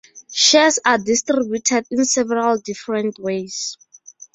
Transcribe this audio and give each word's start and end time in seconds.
Shares 0.33 0.79
are 0.83 0.97
distributed 0.97 1.85
in 1.91 2.05
several 2.05 2.57
different 2.57 3.19
ways. 3.19 3.77